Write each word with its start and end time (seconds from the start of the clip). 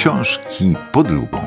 Książki 0.00 0.74
pod 0.92 1.10
lupą. 1.10 1.38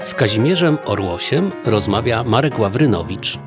Z 0.00 0.14
Kazimierzem 0.14 0.78
Orłosiem 0.84 1.52
rozmawia 1.64 2.24
Marek 2.24 2.58
Ławrynowicz. 2.58 3.38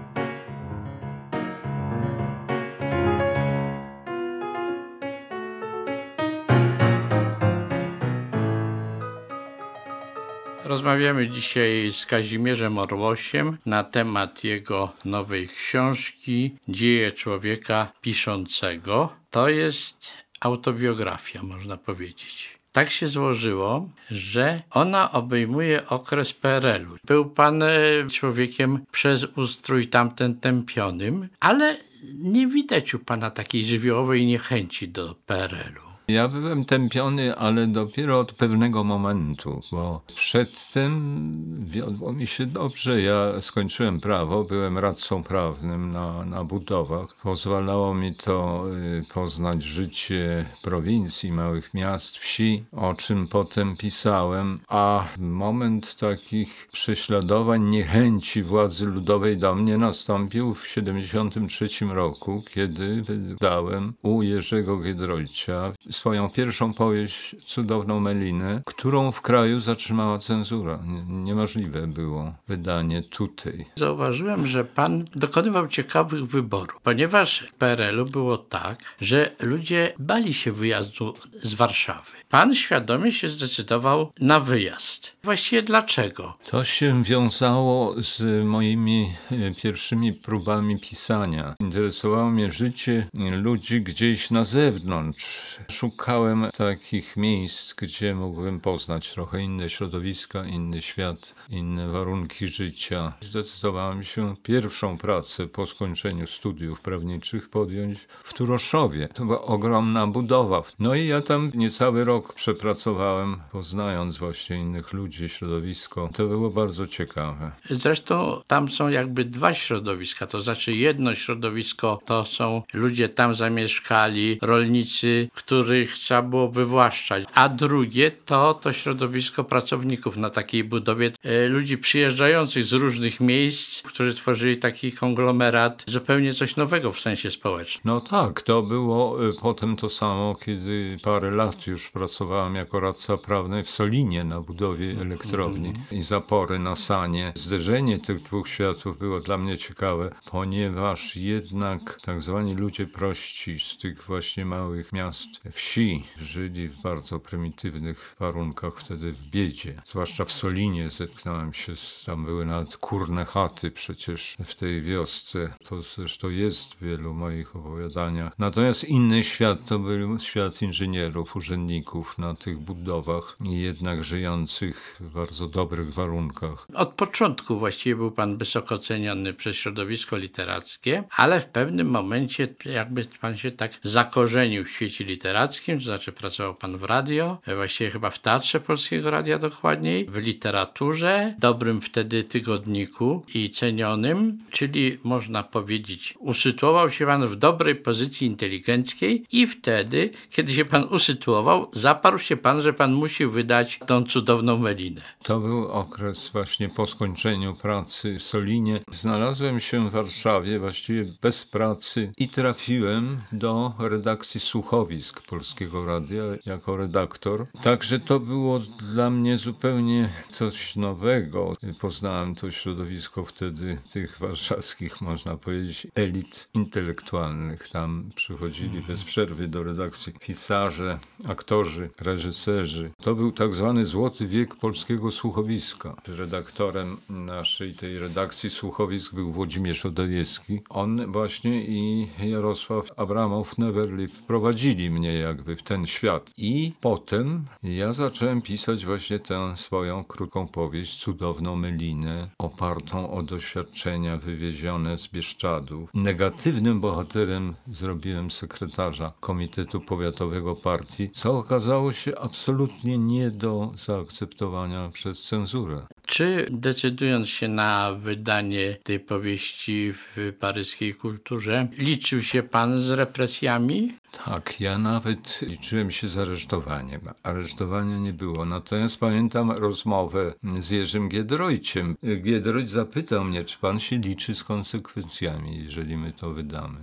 Rozmawiamy 10.86 11.30
dzisiaj 11.30 11.92
z 11.92 12.06
Kazimierzem 12.06 12.78
Orłosiem 12.78 13.58
na 13.66 13.84
temat 13.84 14.44
jego 14.44 14.94
nowej 15.06 15.48
książki 15.48 16.56
Dzieje 16.68 17.12
człowieka 17.12 17.92
piszącego. 18.02 19.14
To 19.32 19.50
jest 19.50 20.14
autobiografia, 20.40 21.44
można 21.44 21.78
powiedzieć. 21.78 22.60
Tak 22.72 22.92
się 22.92 23.08
złożyło, 23.08 23.90
że 24.12 24.62
ona 24.72 25.12
obejmuje 25.12 25.88
okres 25.88 26.34
PRL-u. 26.34 26.98
Był 27.06 27.26
pan 27.30 27.64
e, 27.64 27.70
człowiekiem 28.12 28.86
przez 28.92 29.24
ustrój 29.24 29.88
tamten 29.88 30.40
tępionym, 30.40 31.30
ale 31.40 31.78
nie 32.20 32.48
widać 32.48 32.94
u 32.94 33.00
pana 33.00 33.32
takiej 33.32 33.66
żywiołowej 33.66 34.26
niechęci 34.26 34.90
do 34.90 35.16
PRL-u. 35.26 35.95
Ja 36.08 36.28
byłem 36.28 36.66
tępiony, 36.66 37.36
ale 37.36 37.68
dopiero 37.68 38.20
od 38.20 38.32
pewnego 38.32 38.84
momentu, 38.84 39.62
bo 39.72 40.02
przedtem 40.16 41.26
wiodło 41.66 42.14
mi 42.14 42.28
się 42.28 42.46
dobrze. 42.46 43.02
Ja 43.02 43.40
skończyłem 43.40 44.00
prawo, 44.00 44.44
byłem 44.44 44.78
radcą 44.78 45.24
prawnym 45.24 45.92
na, 45.92 46.26
na 46.26 46.44
budowach. 46.44 47.16
Pozwalało 47.24 47.94
mi 47.94 48.16
to 48.16 48.66
y, 49.00 49.14
poznać 49.14 49.64
życie 49.64 50.46
prowincji, 50.62 51.32
małych 51.32 51.74
miast, 51.74 52.18
wsi, 52.18 52.66
o 52.72 52.94
czym 52.94 53.28
potem 53.28 53.78
pisałem. 53.78 54.60
A 54.68 55.08
moment 55.18 55.96
takich 55.96 56.68
prześladowań, 56.72 57.64
niechęci 57.64 58.44
władzy 58.44 58.86
ludowej 58.86 59.38
do 59.38 59.56
mnie 59.56 59.78
nastąpił 59.78 60.54
w 60.54 60.64
1973 60.64 61.86
roku, 61.86 62.44
kiedy 62.54 63.02
wydałem 63.02 63.94
u 64.02 64.22
Jerzego 64.22 64.78
Giedroycia 64.78 65.74
swoją 65.96 66.30
pierwszą 66.30 66.74
powieść 66.74 67.36
Cudowną 67.46 68.00
Melinę, 68.00 68.62
którą 68.66 69.12
w 69.12 69.22
kraju 69.22 69.60
zatrzymała 69.60 70.20
cenzura. 70.20 70.80
Niemożliwe 71.08 71.88
było 71.88 72.34
wydanie 72.48 73.04
tutaj. 73.04 73.66
Zauważyłem, 73.76 74.48
że 74.48 74.66
pan 74.66 75.06
dokonywał 75.16 75.68
ciekawych 75.68 76.26
wyborów, 76.26 76.82
ponieważ 76.84 77.44
w 77.50 77.54
PRL-u 77.54 78.06
było 78.06 78.38
tak, 78.38 78.80
że 79.02 79.32
ludzie 79.40 79.94
bali 80.00 80.34
się 80.34 80.52
wyjazdu 80.52 81.14
z 81.34 81.54
Warszawy. 81.54 82.12
Pan 82.36 82.56
świadomie 82.56 83.12
się 83.12 83.28
zdecydował 83.28 84.12
na 84.20 84.40
wyjazd. 84.40 85.16
Właściwie 85.24 85.62
dlaczego? 85.62 86.38
To 86.50 86.64
się 86.64 87.04
wiązało 87.04 87.96
z 88.02 88.46
moimi 88.46 89.14
e, 89.32 89.54
pierwszymi 89.54 90.14
próbami 90.14 90.80
pisania. 90.80 91.56
Interesowało 91.60 92.30
mnie 92.30 92.52
życie 92.52 93.08
ludzi 93.32 93.82
gdzieś 93.82 94.32
na 94.32 94.44
zewnątrz 94.44 95.58
szukałem 95.72 96.48
takich 96.58 97.18
miejsc, 97.18 97.74
gdzie 97.74 98.16
mógłbym 98.16 98.60
poznać 98.60 99.14
trochę 99.14 99.42
inne 99.42 99.70
środowiska, 99.70 100.46
inny 100.46 100.82
świat, 100.82 101.36
inne 101.50 101.88
warunki 101.88 102.48
życia. 102.48 103.14
Zdecydowałem 103.22 104.04
się 104.04 104.36
pierwszą 104.44 104.98
pracę 104.98 105.48
po 105.48 105.68
skończeniu 105.68 106.28
studiów 106.28 106.82
prawniczych 106.82 107.50
podjąć 107.50 108.00
w 108.24 108.34
Turoszowie. 108.34 109.08
To 109.08 109.26
była 109.26 109.42
ogromna 109.42 110.08
budowa. 110.08 110.64
No 110.80 110.96
i 110.96 111.08
ja 111.08 111.22
tam 111.22 111.52
niecały 111.54 112.06
rok 112.06 112.25
przepracowałem, 112.34 113.38
poznając 113.52 114.18
właśnie 114.18 114.58
innych 114.58 114.94
ludzi, 114.94 115.30
środowisko. 115.30 116.10
To 116.14 116.28
było 116.28 116.50
bardzo 116.50 116.88
ciekawe. 116.88 117.52
Zresztą 117.70 118.42
tam 118.48 118.70
są 118.70 118.90
jakby 118.90 119.26
dwa 119.26 119.54
środowiska, 119.54 120.28
to 120.28 120.40
znaczy 120.40 120.74
jedno 120.74 121.14
środowisko 121.14 122.00
to 122.06 122.26
są 122.26 122.62
ludzie 122.74 123.10
tam 123.10 123.36
zamieszkali, 123.36 124.40
rolnicy, 124.42 125.30
których 125.34 125.94
trzeba 125.94 126.22
było 126.22 126.52
wywłaszczać, 126.52 127.24
a 127.34 127.50
drugie 127.50 128.12
to 128.12 128.54
to 128.54 128.74
środowisko 128.74 129.44
pracowników 129.44 130.18
na 130.18 130.30
takiej 130.30 130.64
budowie, 130.64 131.12
e, 131.24 131.48
ludzi 131.48 131.78
przyjeżdżających 131.78 132.64
z 132.64 132.74
różnych 132.74 133.20
miejsc, 133.20 133.82
którzy 133.82 134.14
tworzyli 134.14 134.58
taki 134.58 134.92
konglomerat, 134.92 135.84
zupełnie 135.88 136.34
coś 136.34 136.56
nowego 136.56 136.92
w 136.92 137.00
sensie 137.00 137.32
społecznym. 137.32 137.82
No 137.86 138.02
tak, 138.02 138.42
to 138.42 138.64
było 138.64 139.30
e, 139.30 139.34
potem 139.42 139.76
to 139.76 139.90
samo, 139.90 140.36
kiedy 140.46 140.98
parę 141.04 141.32
lat 141.32 141.68
już 141.68 141.90
pracowałem 141.90 142.15
jako 142.54 142.80
radca 142.80 143.18
prawny 143.18 143.64
w 143.64 143.70
Solinie 143.70 144.24
na 144.24 144.42
budowie 144.42 144.96
elektrowni 145.02 145.70
mm 145.70 145.82
-hmm. 145.82 145.96
i 145.96 146.02
zapory 146.02 146.60
na 146.60 146.76
Sanie. 146.76 147.34
Zderzenie 147.36 148.00
tych 148.00 148.22
dwóch 148.22 148.50
światów 148.50 149.00
było 149.00 149.20
dla 149.20 149.38
mnie 149.38 149.58
ciekawe, 149.58 150.16
ponieważ 150.32 151.16
jednak 151.16 152.00
tak 152.02 152.22
zwani 152.22 152.56
ludzie 152.56 152.88
prości 152.88 153.60
z 153.60 153.78
tych 153.78 154.04
właśnie 154.04 154.46
małych 154.46 154.94
miast, 154.94 155.30
wsi, 155.52 155.76
wsi 155.86 156.04
żyli 156.22 156.70
w 156.70 156.82
bardzo 156.82 157.20
prymitywnych 157.20 158.16
warunkach, 158.20 158.74
wtedy 158.78 159.12
w 159.12 159.30
biedzie. 159.30 159.82
Zwłaszcza 159.86 160.26
w 160.26 160.32
Solinie 160.32 160.90
zetknąłem 160.90 161.54
się, 161.54 161.76
z, 161.76 162.04
tam 162.06 162.26
były 162.26 162.46
nawet 162.46 162.78
kurne 162.78 163.26
chaty 163.26 163.72
przecież 163.72 164.38
w 164.46 164.56
tej 164.56 164.82
wiosce. 164.82 165.54
To 165.68 165.82
zresztą 165.82 166.30
jest 166.30 166.74
w 166.74 166.84
wielu 166.84 167.14
moich 167.14 167.56
opowiadaniach. 167.56 168.34
Natomiast 168.40 168.84
inny 168.84 169.24
świat 169.24 169.58
to 169.68 169.80
był 169.80 170.20
świat 170.20 170.62
inżynierów, 170.62 171.36
urzędników 171.36 171.95
na 172.18 172.34
tych 172.34 172.60
budowach 172.60 173.36
jednak 173.42 174.04
żyjących 174.04 174.98
w 175.00 175.14
bardzo 175.14 175.48
dobrych 175.48 175.94
warunkach. 175.94 176.68
Od 176.74 176.90
początku 176.90 177.60
właściwie 177.60 177.96
był 177.96 178.12
pan 178.12 178.38
wysoko 178.38 178.80
ceniony 178.80 179.34
przez 179.34 179.56
środowisko 179.56 180.18
literackie, 180.18 181.04
ale 181.18 181.42
w 181.42 181.46
pewnym 181.46 181.88
momencie 181.90 182.48
jakby 182.66 183.06
pan 183.22 183.38
się 183.38 183.52
tak 183.52 183.72
zakorzenił 183.84 184.66
w 184.66 184.70
świecie 184.70 185.04
literackim, 185.04 185.80
to 185.80 185.86
znaczy 185.86 186.12
pracował 186.12 186.56
pan 186.56 186.78
w 186.78 186.84
radio, 186.84 187.38
właściwie 187.56 187.92
chyba 187.92 188.10
w 188.10 188.20
Teatrze 188.20 188.60
Polskiego 188.60 189.12
Radia 189.12 189.40
dokładniej, 189.40 190.06
w 190.06 190.18
literaturze, 190.18 191.36
dobrym 191.40 191.82
wtedy 191.82 192.24
tygodniku 192.24 193.26
i 193.34 193.50
cenionym, 193.50 194.38
czyli 194.52 194.98
można 195.04 195.44
powiedzieć, 195.44 196.14
usytuował 196.20 196.92
się 196.92 197.06
pan 197.06 197.28
w 197.28 197.36
dobrej 197.36 197.76
pozycji 197.76 198.28
inteligenckiej 198.28 199.26
i 199.32 199.48
wtedy, 199.48 200.10
kiedy 200.30 200.54
się 200.54 200.66
pan 200.66 200.84
usytuował, 200.84 201.72
zaparł 201.86 202.20
się 202.20 202.38
pan, 202.38 202.62
że 202.62 202.74
pan 202.74 202.94
musi 202.94 203.26
wydać 203.26 203.80
tą 203.86 204.04
cudowną 204.04 204.58
melinę. 204.58 205.02
To 205.24 205.40
był 205.40 205.68
okres 205.68 206.30
właśnie 206.30 206.70
po 206.70 206.88
skończeniu 206.88 207.54
pracy 207.54 208.20
w 208.20 208.24
Solinie. 208.24 208.80
Znalazłem 208.92 209.60
się 209.60 209.90
w 209.90 209.92
Warszawie 209.92 210.60
właściwie 210.60 211.06
bez 211.22 211.46
pracy 211.46 212.12
i 212.18 212.30
trafiłem 212.30 213.18
do 213.32 213.74
redakcji 213.80 214.40
słuchowisk 214.40 215.22
Polskiego 215.22 215.86
Radia 215.86 216.24
jako 216.46 216.78
redaktor. 216.78 217.48
Także 217.64 218.00
to 218.00 218.20
było 218.20 218.60
dla 218.94 219.10
mnie 219.10 219.38
zupełnie 219.38 220.10
coś 220.30 220.76
nowego. 220.76 221.54
Poznałem 221.82 222.36
to 222.36 222.52
środowisko 222.52 223.26
wtedy 223.26 223.78
tych 223.94 224.20
warszawskich, 224.20 225.02
można 225.02 225.38
powiedzieć, 225.38 225.88
elit 225.96 226.48
intelektualnych. 226.54 227.70
Tam 227.70 228.10
przychodzili 228.16 228.82
bez 228.82 229.04
przerwy 229.04 229.48
do 229.48 229.64
redakcji 229.64 230.14
pisarze, 230.14 231.00
aktorzy, 231.28 231.75
reżyserzy. 232.02 232.92
To 233.02 233.16
był 233.16 233.32
tak 233.32 233.54
zwany 233.56 233.86
złoty 233.86 234.28
wiek 234.28 234.56
polskiego 234.56 235.12
słuchowiska. 235.12 235.96
Redaktorem 236.08 236.98
naszej 237.10 237.74
tej 237.74 238.00
redakcji 238.00 238.50
słuchowisk 238.50 239.14
był 239.14 239.32
Włodzimierz 239.32 239.86
Odajewski. 239.86 240.60
On 240.70 241.12
właśnie 241.12 241.66
i 241.66 242.08
Jarosław 242.24 243.00
Abramow 243.00 243.58
Neverly 243.58 244.08
wprowadzili 244.08 244.92
mnie 244.92 245.14
jakby 245.14 245.56
w 245.56 245.64
ten 245.64 245.86
świat. 245.86 246.30
I 246.38 246.74
potem 246.82 247.46
ja 247.64 247.94
zacząłem 247.94 248.42
pisać 248.42 248.86
właśnie 248.86 249.20
tę 249.20 249.58
swoją 249.58 250.04
krótką 250.04 250.48
powieść, 250.48 251.00
cudowną 251.00 251.56
Melinę, 251.56 252.28
opartą 252.38 253.12
o 253.12 253.24
doświadczenia 253.24 254.18
wywiezione 254.18 254.98
z 254.98 255.08
Bieszczadów. 255.08 255.90
Negatywnym 255.94 256.80
bohaterem 256.80 257.54
zrobiłem 257.72 258.32
sekretarza 258.32 259.14
Komitetu 259.20 259.82
Powiatowego 259.82 260.56
Partii, 260.56 261.10
co 261.10 261.38
okazało 261.38 261.65
się 261.92 262.20
absolutnie 262.20 262.98
nie 262.98 263.32
do 263.32 263.72
zaakceptowania 263.76 264.90
przez 264.94 265.24
cenzurę. 265.24 265.88
Czy 266.06 266.48
decydując 266.52 267.30
się 267.30 267.48
na 267.48 267.94
wydanie 268.00 268.78
tej 268.84 269.00
powieści 269.00 269.94
w 269.94 270.34
paryskiej 270.40 270.94
kulturze, 270.94 271.68
liczył 271.78 272.22
się 272.22 272.44
pan 272.44 272.80
z 272.80 272.92
represjami? 272.92 273.94
Tak, 274.26 274.62
ja 274.62 274.78
nawet 274.78 275.42
liczyłem 275.42 275.92
się 275.92 276.08
z 276.08 276.18
aresztowaniem. 276.18 277.02
Aresztowania 277.24 277.98
nie 277.98 278.14
było. 278.14 278.46
Natomiast 278.46 279.00
pamiętam 279.00 279.52
rozmowę 279.52 280.34
z 280.60 280.70
Jerzym 280.70 281.10
Giedroyciem. 281.10 281.96
Giedroyć 282.22 282.70
zapytał 282.70 283.24
mnie, 283.24 283.44
czy 283.44 283.58
pan 283.58 283.80
się 283.80 283.98
liczy 283.98 284.36
z 284.36 284.44
konsekwencjami, 284.44 285.64
jeżeli 285.64 285.98
my 285.98 286.14
to 286.14 286.30
wydamy. 286.30 286.78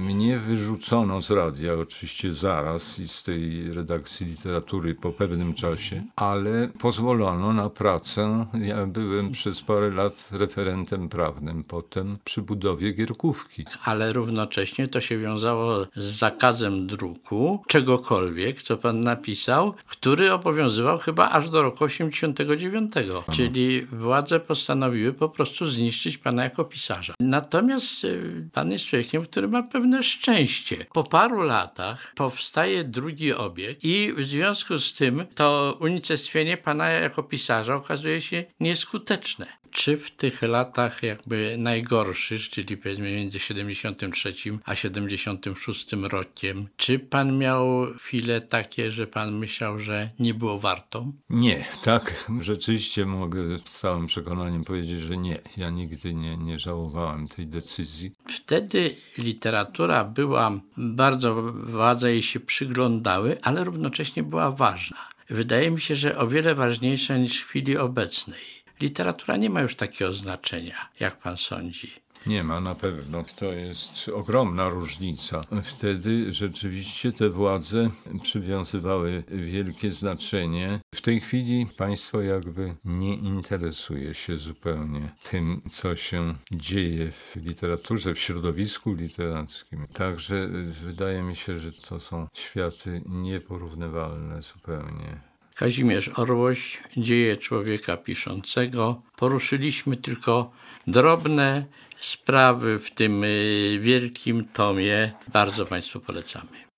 Mnie 0.00 0.38
wyrzucono 0.38 1.22
z 1.22 1.30
radia, 1.30 1.74
oczywiście 1.74 2.32
zaraz 2.32 2.98
i 2.98 3.08
z 3.08 3.22
tej 3.22 3.72
redakcji 3.72 4.26
literatury 4.26 4.94
po 4.94 5.12
pewnym 5.12 5.54
czasie, 5.54 6.02
ale 6.16 6.68
pozwolono 6.78 7.52
na 7.52 7.70
pracę. 7.70 8.46
Ja 8.60 8.86
byłem 8.86 9.32
przez 9.32 9.62
parę 9.62 9.90
lat 9.90 10.28
referentem 10.32 11.08
prawnym, 11.08 11.64
potem 11.64 12.18
przy 12.24 12.42
budowie 12.42 12.92
Gierkówki. 12.92 13.64
Ale 13.84 14.12
równocześnie 14.12 14.88
to 14.88 15.00
się 15.00 15.18
wiązało 15.18 15.86
z 15.96 16.04
zakazem 16.04 16.87
druku 16.88 17.62
czegokolwiek, 17.66 18.62
co 18.62 18.76
pan 18.76 19.00
napisał, 19.00 19.74
który 19.86 20.32
obowiązywał 20.32 20.98
chyba 20.98 21.30
aż 21.30 21.48
do 21.50 21.62
roku 21.62 21.84
89. 21.84 22.92
Czyli 23.32 23.86
władze 23.86 24.40
postanowiły 24.40 25.12
po 25.12 25.28
prostu 25.28 25.66
zniszczyć 25.66 26.18
pana 26.18 26.44
jako 26.44 26.64
pisarza. 26.64 27.14
Natomiast 27.20 28.04
y, 28.04 28.48
pan 28.52 28.72
jest 28.72 28.86
człowiekiem, 28.86 29.22
który 29.24 29.48
ma 29.48 29.62
pewne 29.62 30.02
szczęście. 30.02 30.86
Po 30.92 31.04
paru 31.04 31.42
latach 31.42 32.12
powstaje 32.16 32.84
drugi 32.84 33.32
obiekt 33.32 33.84
i 33.84 34.12
w 34.16 34.22
związku 34.22 34.78
z 34.78 34.94
tym 34.94 35.26
to 35.34 35.78
unicestwienie 35.80 36.56
pana 36.56 36.88
jako 36.88 37.22
pisarza 37.22 37.74
okazuje 37.74 38.20
się 38.20 38.44
nieskuteczne. 38.60 39.46
Czy 39.70 39.96
w 39.96 40.10
tych 40.10 40.42
latach 40.42 41.02
jakby 41.02 41.56
najgorszych, 41.58 42.48
czyli 42.48 42.76
powiedzmy 42.76 43.16
między 43.16 43.38
73 43.38 44.34
a 44.64 44.74
76 44.74 45.92
rokiem, 45.92 46.68
czy 46.76 46.98
pan 46.98 47.38
miał 47.38 47.86
chwile 47.98 48.40
takie, 48.40 48.90
że 48.90 49.06
pan 49.06 49.38
myślał, 49.38 49.80
że 49.80 50.10
nie 50.18 50.34
było 50.34 50.58
warto? 50.58 51.06
Nie, 51.30 51.64
tak, 51.84 52.30
rzeczywiście 52.40 53.06
mogę 53.06 53.58
z 53.64 53.80
całym 53.80 54.06
przekonaniem 54.06 54.64
powiedzieć, 54.64 55.00
że 55.00 55.16
nie. 55.16 55.38
Ja 55.56 55.70
nigdy 55.70 56.14
nie, 56.14 56.36
nie 56.36 56.58
żałowałem 56.58 57.28
tej 57.28 57.46
decyzji. 57.46 58.12
Wtedy 58.28 58.94
literatura 59.18 60.04
była 60.04 60.60
bardzo, 60.76 61.42
władze 61.52 62.10
jej 62.10 62.22
się 62.22 62.40
przyglądały, 62.40 63.38
ale 63.42 63.64
równocześnie 63.64 64.22
była 64.22 64.50
ważna. 64.50 65.08
Wydaje 65.30 65.70
mi 65.70 65.80
się, 65.80 65.96
że 65.96 66.18
o 66.18 66.28
wiele 66.28 66.54
ważniejsza 66.54 67.16
niż 67.16 67.40
w 67.40 67.46
chwili 67.46 67.76
obecnej 67.76 68.57
literatura 68.80 69.36
nie 69.36 69.50
ma 69.50 69.60
już 69.60 69.76
takiego 69.76 70.12
znaczenia, 70.12 70.88
jak 71.00 71.18
pan 71.18 71.36
sądzi. 71.36 71.92
Nie 72.26 72.44
ma 72.44 72.60
na 72.60 72.74
pewno. 72.74 73.24
To 73.36 73.52
jest 73.52 74.08
ogromna 74.08 74.68
różnica. 74.68 75.44
Wtedy 75.62 76.32
rzeczywiście 76.32 77.12
te 77.12 77.30
władze 77.30 77.90
przywiązywały 78.22 79.24
wielkie 79.28 79.90
znaczenie. 79.90 80.80
W 80.94 81.00
tej 81.00 81.20
chwili 81.20 81.66
państwo 81.76 82.22
jakby 82.22 82.74
nie 82.84 83.14
interesuje 83.14 84.14
się 84.14 84.36
zupełnie 84.36 85.12
tym, 85.30 85.62
co 85.70 85.96
się 85.96 86.34
dzieje 86.52 87.12
w 87.12 87.36
literaturze, 87.36 88.14
w 88.14 88.18
środowisku 88.18 88.94
literackim. 88.94 89.86
Także 89.86 90.48
wydaje 90.84 91.22
mi 91.22 91.36
się, 91.36 91.58
że 91.58 91.72
to 91.72 92.00
są 92.00 92.26
światy 92.32 93.02
nieporównywalne 93.06 94.42
zupełnie. 94.42 95.27
Kazimierz 95.58 96.10
Orłoś, 96.18 96.78
Dzieje 96.96 97.36
człowieka 97.36 97.96
piszącego. 97.96 99.02
Poruszyliśmy 99.16 99.96
tylko 99.96 100.50
drobne 100.86 101.66
sprawy 101.96 102.78
w 102.78 102.90
tym 102.90 103.24
y, 103.24 103.78
wielkim 103.80 104.44
tomie. 104.44 105.12
Bardzo 105.32 105.66
Państwu 105.66 106.00
polecamy. 106.00 106.68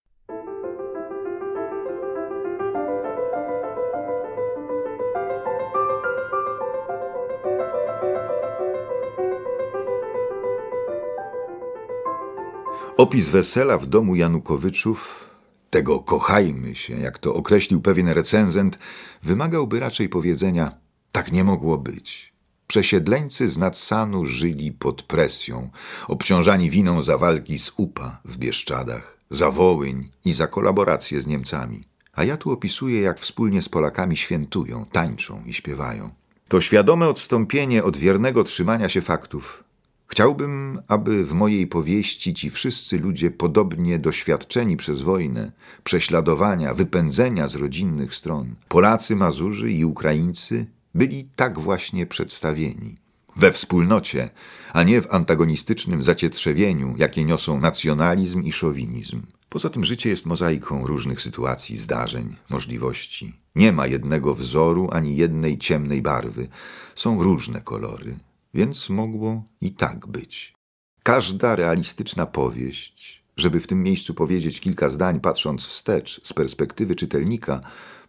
Opis 12.97 13.29
wesela 13.29 13.79
w 13.79 13.87
domu 13.87 14.15
Janukowiczów 14.15 15.30
tego 15.70 16.00
kochajmy 16.00 16.75
się, 16.75 17.00
jak 17.00 17.19
to 17.19 17.34
określił 17.34 17.81
pewien 17.81 18.08
recenzent, 18.08 18.78
wymagałby 19.22 19.81
raczej 19.81 20.08
powiedzenia: 20.08 20.72
tak 21.12 21.32
nie 21.32 21.44
mogło 21.44 21.78
być. 21.78 22.32
Przesiedleńcy 22.67 23.49
z 23.49 23.58
Nadsanu 23.58 24.26
żyli 24.26 24.72
pod 24.72 25.02
presją, 25.02 25.70
obciążani 26.08 26.70
winą 26.70 27.02
za 27.02 27.19
walki 27.19 27.58
z 27.58 27.72
UPA 27.76 28.20
w 28.25 28.37
Bieszczadach, 28.38 29.19
za 29.31 29.50
Wołyń 29.50 30.08
i 30.25 30.32
za 30.32 30.46
kolaborację 30.46 31.22
z 31.22 31.26
Niemcami. 31.26 31.84
A 32.12 32.25
ja 32.25 32.37
tu 32.37 32.52
opisuję, 32.52 33.00
jak 33.00 33.20
wspólnie 33.20 33.62
z 33.62 33.69
Polakami 33.69 34.17
świętują, 34.17 34.84
tańczą 34.93 35.43
i 35.46 35.52
śpiewają. 35.52 36.11
To 36.49 36.61
świadome 36.61 37.08
odstąpienie 37.08 37.84
od 37.84 37.96
wiernego 37.96 38.44
trzymania 38.44 38.88
się 38.88 39.00
faktów, 39.00 39.64
Chciałbym, 40.12 40.83
aby 40.89 41.25
w 41.25 41.33
mojej 41.33 41.67
powieści 41.67 42.35
ci 42.35 42.51
wszyscy 42.51 42.99
ludzie 42.99 43.31
podobnie 43.31 43.99
doświadczeni 43.99 44.77
przez 44.77 45.01
wojnę, 45.01 45.53
prześladowania, 45.85 46.75
wypędzenia 46.75 47.49
z 47.49 47.55
rodzinnych 47.55 48.15
stron, 48.15 48.55
Polacy, 48.69 49.17
Mazurzy 49.17 49.73
i 49.73 49.85
Ukraińcy, 49.85 50.67
byli 50.95 51.29
tak 51.37 51.59
właśnie 51.59 52.07
przedstawieni. 52.07 52.97
We 53.37 53.53
wspólnocie, 53.53 54.31
a 54.73 54.83
nie 54.83 55.03
w 55.03 55.15
antagonistycznym 55.15 56.03
zacietrzewieniu, 56.03 56.95
jakie 56.99 57.25
niosą 57.25 57.61
nacjonalizm 57.61 58.43
i 58.43 58.53
szowinizm. 58.53 59.23
Poza 59.49 59.71
tym 59.71 59.85
życie 59.85 60.11
jest 60.11 60.27
mozaiką 60.27 60.87
różnych 60.87 61.21
sytuacji, 61.21 61.79
zdarzeń, 61.79 62.37
możliwości. 62.51 63.35
Nie 63.56 63.73
ma 63.73 63.87
jednego 63.87 64.35
wzoru 64.35 64.89
ani 64.93 65.17
jednej 65.17 65.59
ciemnej 65.59 66.03
barwy. 66.03 66.49
Są 66.95 67.23
różne 67.23 67.61
kolory, 67.61 68.17
więc 68.55 68.88
mogło 68.88 69.44
i 69.61 69.73
tak 69.73 70.06
być. 70.06 70.55
Każda 71.02 71.56
realistyczna 71.56 72.26
powieść, 72.26 73.23
żeby 73.37 73.61
w 73.61 73.67
tym 73.67 73.82
miejscu 73.82 74.14
powiedzieć 74.14 74.61
kilka 74.61 74.88
zdań, 74.88 75.20
patrząc 75.20 75.67
wstecz 75.67 76.20
z 76.25 76.32
perspektywy 76.32 76.94
czytelnika, 76.94 77.61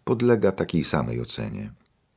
podlega 0.04 0.52
takiej 0.52 0.84
samej 0.84 1.22
ocenie. 1.22 1.72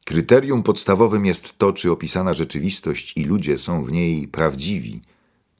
Kryterium 0.05 0.63
podstawowym 0.63 1.27
jest 1.27 1.59
to, 1.59 1.73
czy 1.73 1.91
opisana 1.91 2.35
rzeczywistość 2.35 3.13
i 3.17 3.25
ludzie 3.25 3.59
są 3.59 3.85
w 3.85 3.93
niej 3.93 4.29
prawdziwi, 4.29 5.03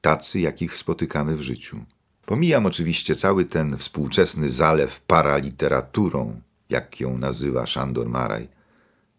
tacy, 0.01 0.39
jakich 0.39 0.77
spotykamy 0.77 1.35
w 1.35 1.41
życiu. 1.41 1.85
Pomijam 2.25 2.65
oczywiście 2.65 3.15
cały 3.15 3.45
ten 3.45 3.77
współczesny 3.77 4.49
zalew 4.49 5.01
paraliteraturą, 5.01 6.41
jak 6.69 6.99
ją 6.99 7.17
nazywa 7.17 7.65
Szandor 7.65 8.09
Maraj, 8.09 8.47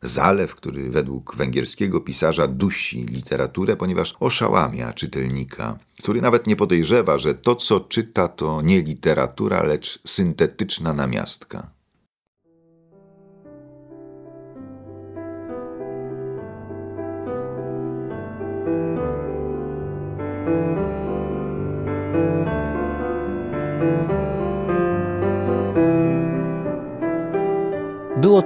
Zalew, 0.03 0.55
który 0.55 0.91
według 0.91 1.37
węgierskiego 1.37 2.01
pisarza 2.01 2.47
dusi 2.49 3.07
literaturę, 3.07 3.77
ponieważ 3.77 4.17
oszałamia 4.21 4.93
czytelnika, 4.93 5.79
który 5.99 6.21
nawet 6.21 6.47
nie 6.47 6.57
podejrzewa, 6.57 7.19
że 7.19 7.35
to, 7.35 7.57
co 7.57 7.81
czyta, 7.81 8.29
to 8.29 8.63
nie 8.63 8.83
literatura, 8.83 9.63
lecz 9.63 9.99
syntetyczna 10.07 10.93
namiastka. 10.93 11.76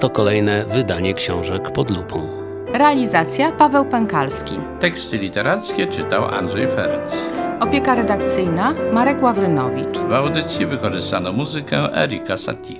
To 0.00 0.10
kolejne 0.10 0.64
wydanie 0.64 1.14
książek 1.14 1.70
pod 1.70 1.90
lupą. 1.90 2.26
Realizacja 2.74 3.52
Paweł 3.52 3.84
Pękalski. 3.84 4.54
Teksty 4.80 5.18
literackie 5.18 5.86
czytał 5.86 6.24
Andrzej 6.24 6.68
Ferenc. 6.68 7.16
Opieka 7.60 7.94
redakcyjna 7.94 8.74
Marek 8.92 9.22
Ławrynowicz. 9.22 9.98
W 9.98 10.12
audycji 10.12 10.66
wykorzystano 10.66 11.32
muzykę 11.32 12.02
Erika 12.02 12.36
Satie. 12.36 12.74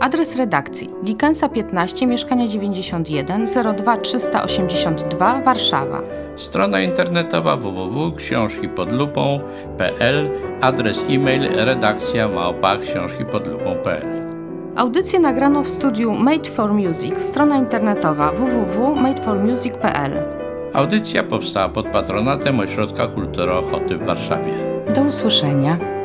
Adres 0.00 0.36
redakcji 0.36 0.90
Likensa 1.02 1.48
15, 1.48 2.06
mieszkania 2.06 2.46
91, 2.46 3.46
02 3.76 3.96
382 3.96 5.40
Warszawa. 5.40 6.02
Strona 6.36 6.80
internetowa 6.80 7.56
www.książkipodlupą.pl 7.56 10.30
Adres 10.60 11.04
e-mail 11.08 11.42
redakcja 11.56 12.28
małpa 12.28 12.76
książkipodlupą.pl 12.76 14.27
Audycję 14.78 15.20
nagrano 15.20 15.62
w 15.62 15.68
studiu 15.68 16.14
Made 16.14 16.50
for 16.50 16.74
Music, 16.74 17.22
strona 17.22 17.56
internetowa 17.56 18.32
www.madeformusic.pl. 18.32 20.12
Audycja 20.72 21.22
powstała 21.22 21.68
pod 21.68 21.86
patronatem 21.86 22.60
Ośrodka 22.60 23.06
Kultury 23.06 23.52
Ochoty 23.52 23.96
w 23.96 24.06
Warszawie. 24.06 24.52
Do 24.94 25.02
usłyszenia. 25.02 25.97